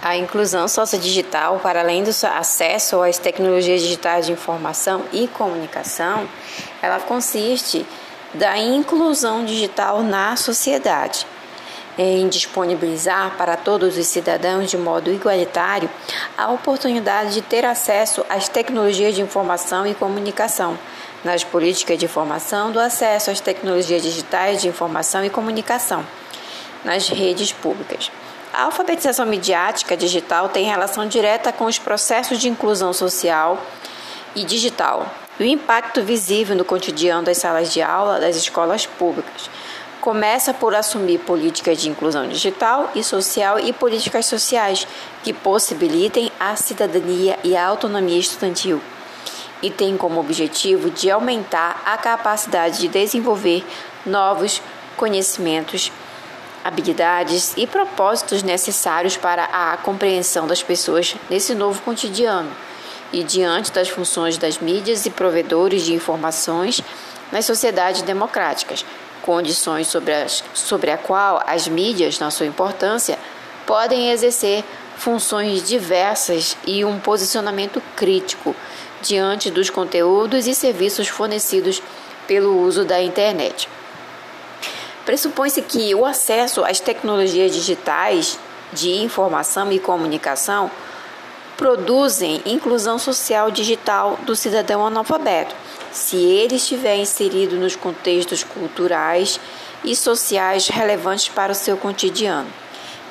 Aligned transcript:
A 0.00 0.16
inclusão 0.16 0.68
sociodigital, 0.68 1.58
para 1.58 1.80
além 1.80 2.04
do 2.04 2.10
acesso 2.10 3.02
às 3.02 3.18
tecnologias 3.18 3.82
digitais 3.82 4.26
de 4.26 4.32
informação 4.32 5.04
e 5.12 5.26
comunicação, 5.26 6.28
ela 6.80 7.00
consiste 7.00 7.84
da 8.32 8.56
inclusão 8.56 9.44
digital 9.44 10.02
na 10.04 10.36
sociedade, 10.36 11.26
em 11.98 12.28
disponibilizar 12.28 13.34
para 13.36 13.56
todos 13.56 13.98
os 13.98 14.06
cidadãos 14.06 14.70
de 14.70 14.78
modo 14.78 15.10
igualitário 15.10 15.90
a 16.36 16.48
oportunidade 16.52 17.34
de 17.34 17.42
ter 17.42 17.64
acesso 17.64 18.24
às 18.28 18.48
tecnologias 18.48 19.16
de 19.16 19.20
informação 19.20 19.84
e 19.84 19.94
comunicação, 19.94 20.78
nas 21.24 21.42
políticas 21.42 21.98
de 21.98 22.06
formação 22.06 22.70
do 22.70 22.78
acesso 22.78 23.32
às 23.32 23.40
tecnologias 23.40 24.02
digitais 24.02 24.62
de 24.62 24.68
informação 24.68 25.24
e 25.24 25.30
comunicação, 25.30 26.06
nas 26.84 27.08
redes 27.08 27.50
públicas. 27.50 28.12
A 28.58 28.64
alfabetização 28.64 29.24
midiática 29.24 29.96
digital 29.96 30.48
tem 30.48 30.64
relação 30.64 31.06
direta 31.06 31.52
com 31.52 31.66
os 31.66 31.78
processos 31.78 32.40
de 32.40 32.48
inclusão 32.48 32.92
social 32.92 33.56
e 34.34 34.42
digital 34.42 35.08
e 35.38 35.44
o 35.44 35.46
impacto 35.46 36.02
visível 36.02 36.56
no 36.56 36.64
cotidiano 36.64 37.22
das 37.22 37.38
salas 37.38 37.72
de 37.72 37.80
aula 37.80 38.18
das 38.18 38.34
escolas 38.34 38.84
públicas. 38.84 39.48
Começa 40.00 40.52
por 40.52 40.74
assumir 40.74 41.20
políticas 41.20 41.80
de 41.80 41.88
inclusão 41.88 42.26
digital 42.26 42.90
e 42.96 43.04
social 43.04 43.60
e 43.60 43.72
políticas 43.72 44.26
sociais 44.26 44.88
que 45.22 45.32
possibilitem 45.32 46.32
a 46.40 46.56
cidadania 46.56 47.38
e 47.44 47.56
a 47.56 47.64
autonomia 47.64 48.18
estudantil 48.18 48.82
e 49.62 49.70
tem 49.70 49.96
como 49.96 50.18
objetivo 50.18 50.90
de 50.90 51.08
aumentar 51.08 51.80
a 51.86 51.96
capacidade 51.96 52.80
de 52.80 52.88
desenvolver 52.88 53.64
novos 54.04 54.60
conhecimentos 54.96 55.92
habilidades 56.68 57.54
e 57.56 57.66
propósitos 57.66 58.42
necessários 58.42 59.16
para 59.16 59.44
a 59.44 59.76
compreensão 59.78 60.46
das 60.46 60.62
pessoas 60.62 61.16
nesse 61.28 61.54
novo 61.54 61.80
cotidiano 61.82 62.50
e 63.12 63.24
diante 63.24 63.72
das 63.72 63.88
funções 63.88 64.36
das 64.36 64.58
mídias 64.58 65.06
e 65.06 65.10
provedores 65.10 65.82
de 65.82 65.94
informações 65.94 66.82
nas 67.32 67.46
sociedades 67.46 68.02
democráticas, 68.02 68.84
condições 69.22 69.88
sobre, 69.88 70.12
as, 70.12 70.44
sobre 70.54 70.90
a 70.90 70.98
qual 70.98 71.42
as 71.46 71.66
mídias, 71.66 72.18
na 72.18 72.30
sua 72.30 72.46
importância, 72.46 73.18
podem 73.66 74.10
exercer 74.10 74.62
funções 74.96 75.66
diversas 75.66 76.56
e 76.66 76.84
um 76.84 76.98
posicionamento 76.98 77.82
crítico 77.96 78.54
diante 79.00 79.50
dos 79.50 79.70
conteúdos 79.70 80.46
e 80.46 80.54
serviços 80.54 81.08
fornecidos 81.08 81.82
pelo 82.26 82.60
uso 82.60 82.84
da 82.84 83.00
internet. 83.00 83.68
Pressupõe-se 85.08 85.62
que 85.62 85.94
o 85.94 86.04
acesso 86.04 86.62
às 86.62 86.80
tecnologias 86.80 87.54
digitais 87.54 88.38
de 88.74 88.90
informação 88.90 89.72
e 89.72 89.78
comunicação 89.78 90.70
produzem 91.56 92.42
inclusão 92.44 92.98
social 92.98 93.50
digital 93.50 94.18
do 94.26 94.36
cidadão 94.36 94.86
analfabeto, 94.86 95.54
se 95.90 96.18
ele 96.18 96.56
estiver 96.56 96.96
inserido 96.96 97.56
nos 97.56 97.74
contextos 97.74 98.44
culturais 98.44 99.40
e 99.82 99.96
sociais 99.96 100.68
relevantes 100.68 101.30
para 101.30 101.52
o 101.52 101.54
seu 101.54 101.78
cotidiano. 101.78 102.52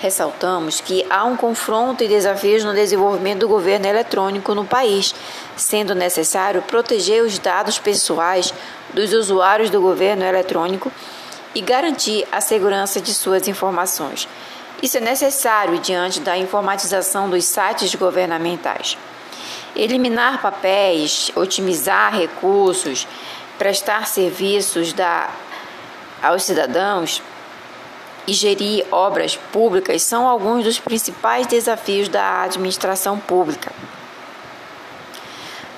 Ressaltamos 0.00 0.80
que 0.80 1.04
há 1.10 1.24
um 1.26 1.36
confronto 1.36 2.02
e 2.02 2.08
desafios 2.08 2.64
no 2.64 2.72
desenvolvimento 2.72 3.40
do 3.40 3.48
governo 3.48 3.86
eletrônico 3.86 4.54
no 4.54 4.64
país, 4.64 5.14
sendo 5.58 5.94
necessário 5.94 6.62
proteger 6.62 7.22
os 7.22 7.38
dados 7.38 7.78
pessoais 7.78 8.54
dos 8.94 9.12
usuários 9.12 9.68
do 9.68 9.78
governo 9.78 10.24
eletrônico 10.24 10.90
e 11.54 11.60
garantir 11.60 12.26
a 12.32 12.40
segurança 12.40 13.00
de 13.00 13.12
suas 13.12 13.48
informações. 13.48 14.28
Isso 14.82 14.96
é 14.96 15.00
necessário 15.00 15.78
diante 15.78 16.20
da 16.20 16.36
informatização 16.36 17.30
dos 17.30 17.44
sites 17.44 17.94
governamentais. 17.94 18.98
Eliminar 19.76 20.42
papéis, 20.42 21.30
otimizar 21.36 22.14
recursos, 22.14 23.06
prestar 23.58 24.06
serviços 24.06 24.92
da, 24.92 25.30
aos 26.22 26.42
cidadãos 26.42 27.22
e 28.26 28.32
gerir 28.32 28.84
obras 28.90 29.36
públicas 29.36 30.02
são 30.02 30.26
alguns 30.26 30.64
dos 30.64 30.78
principais 30.78 31.46
desafios 31.46 32.08
da 32.08 32.42
administração 32.42 33.18
pública. 33.18 33.72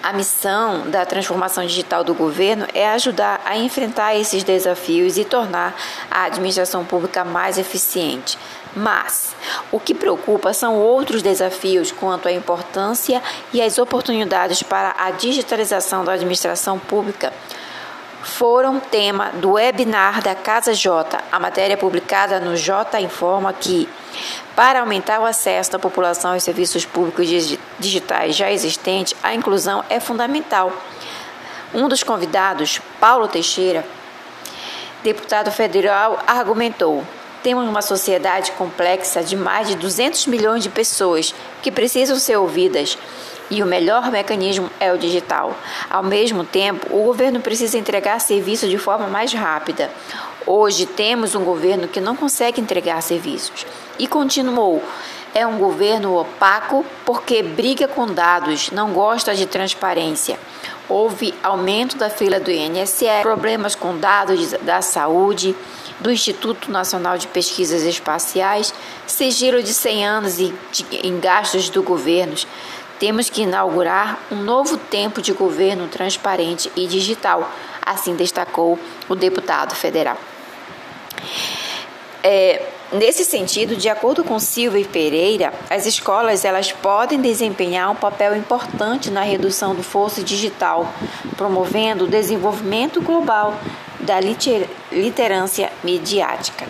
A 0.04 0.12
missão 0.12 0.90
da 0.90 1.06
transformação 1.06 1.64
digital 1.64 2.04
do 2.04 2.12
governo 2.12 2.66
é 2.74 2.90
ajudar 2.90 3.40
a 3.42 3.56
enfrentar 3.56 4.14
esses 4.14 4.44
desafios 4.44 5.16
e 5.16 5.24
tornar 5.24 5.74
a 6.10 6.24
administração 6.24 6.84
pública 6.84 7.24
mais 7.24 7.56
eficiente. 7.56 8.38
Mas 8.76 9.34
o 9.72 9.80
que 9.80 9.94
preocupa 9.94 10.52
são 10.52 10.76
outros 10.76 11.22
desafios 11.22 11.90
quanto 11.90 12.28
à 12.28 12.32
importância 12.32 13.22
e 13.50 13.62
as 13.62 13.78
oportunidades 13.78 14.62
para 14.62 14.94
a 14.98 15.10
digitalização 15.10 16.04
da 16.04 16.12
administração 16.12 16.78
pública 16.78 17.32
foram 18.24 18.80
tema 18.80 19.30
do 19.34 19.52
webinar 19.52 20.22
da 20.22 20.34
Casa 20.34 20.72
J. 20.72 21.22
A 21.30 21.38
matéria 21.38 21.76
publicada 21.76 22.40
no 22.40 22.56
J 22.56 23.00
informa 23.00 23.52
que, 23.52 23.88
para 24.56 24.80
aumentar 24.80 25.20
o 25.20 25.24
acesso 25.24 25.72
da 25.72 25.78
população 25.78 26.32
aos 26.32 26.42
serviços 26.42 26.84
públicos 26.84 27.28
digitais 27.78 28.34
já 28.34 28.50
existentes, 28.50 29.14
a 29.22 29.34
inclusão 29.34 29.84
é 29.90 30.00
fundamental. 30.00 30.72
Um 31.72 31.88
dos 31.88 32.02
convidados, 32.02 32.80
Paulo 32.98 33.28
Teixeira, 33.28 33.84
deputado 35.02 35.50
federal, 35.50 36.18
argumentou: 36.26 37.04
temos 37.42 37.68
uma 37.68 37.82
sociedade 37.82 38.52
complexa 38.52 39.22
de 39.22 39.36
mais 39.36 39.68
de 39.68 39.76
200 39.76 40.26
milhões 40.28 40.62
de 40.62 40.70
pessoas 40.70 41.34
que 41.62 41.70
precisam 41.70 42.16
ser 42.16 42.36
ouvidas 42.36 42.96
e 43.54 43.62
o 43.62 43.66
melhor 43.66 44.10
mecanismo 44.10 44.68
é 44.80 44.92
o 44.92 44.98
digital. 44.98 45.56
Ao 45.88 46.02
mesmo 46.02 46.42
tempo, 46.42 46.88
o 46.90 47.04
governo 47.04 47.38
precisa 47.38 47.78
entregar 47.78 48.18
serviço 48.18 48.68
de 48.68 48.76
forma 48.76 49.06
mais 49.06 49.32
rápida. 49.32 49.90
Hoje 50.44 50.86
temos 50.86 51.36
um 51.36 51.44
governo 51.44 51.86
que 51.86 52.00
não 52.00 52.16
consegue 52.16 52.60
entregar 52.60 53.00
serviços. 53.00 53.64
E 53.96 54.08
continuou: 54.08 54.82
é 55.32 55.46
um 55.46 55.56
governo 55.56 56.18
opaco 56.18 56.84
porque 57.04 57.44
briga 57.44 57.86
com 57.86 58.06
dados, 58.06 58.72
não 58.72 58.92
gosta 58.92 59.32
de 59.36 59.46
transparência. 59.46 60.36
Houve 60.88 61.32
aumento 61.40 61.96
da 61.96 62.10
fila 62.10 62.40
do 62.40 62.50
INSS, 62.50 63.22
problemas 63.22 63.76
com 63.76 63.96
dados 63.96 64.50
da 64.62 64.82
saúde, 64.82 65.54
do 66.00 66.10
Instituto 66.10 66.70
Nacional 66.70 67.16
de 67.16 67.28
Pesquisas 67.28 67.82
Espaciais, 67.82 68.74
sigilo 69.06 69.62
de 69.62 69.72
100 69.72 70.06
anos 70.06 70.38
em 70.38 71.20
gastos 71.20 71.68
do 71.68 71.82
governo. 71.82 72.34
Temos 73.04 73.28
que 73.28 73.42
inaugurar 73.42 74.18
um 74.32 74.36
novo 74.36 74.78
tempo 74.78 75.20
de 75.20 75.30
governo 75.34 75.88
transparente 75.88 76.72
e 76.74 76.86
digital, 76.86 77.52
assim 77.84 78.16
destacou 78.16 78.78
o 79.06 79.14
deputado 79.14 79.74
federal. 79.74 80.16
É, 82.22 82.66
nesse 82.90 83.22
sentido, 83.22 83.76
de 83.76 83.90
acordo 83.90 84.24
com 84.24 84.38
Silva 84.38 84.78
e 84.78 84.86
Pereira, 84.86 85.52
as 85.68 85.84
escolas 85.84 86.46
elas 86.46 86.72
podem 86.72 87.20
desempenhar 87.20 87.90
um 87.90 87.94
papel 87.94 88.34
importante 88.34 89.10
na 89.10 89.20
redução 89.20 89.74
do 89.74 89.82
fosso 89.82 90.24
digital, 90.24 90.90
promovendo 91.36 92.04
o 92.04 92.08
desenvolvimento 92.08 93.02
global 93.02 93.60
da 94.00 94.18
literância 94.18 95.70
midiática. 95.82 96.66